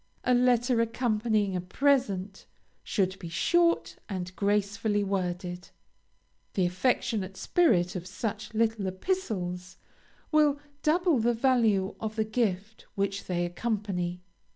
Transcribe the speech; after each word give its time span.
A 0.23 0.33
letter 0.33 0.81
accompanying 0.81 1.55
a 1.55 1.61
present, 1.61 2.47
should 2.83 3.19
be 3.19 3.29
short 3.29 3.97
and 4.09 4.35
gracefully 4.35 5.03
worded. 5.03 5.69
The 6.55 6.65
affectionate 6.65 7.37
spirit 7.37 7.95
of 7.95 8.07
such 8.07 8.51
little 8.55 8.87
epistles 8.87 9.77
will 10.31 10.57
double 10.81 11.19
the 11.19 11.35
value 11.35 11.93
of 11.99 12.15
the 12.15 12.23
gift 12.25 12.87
which 12.95 13.25
they 13.25 13.45
accompany. 13.45 14.23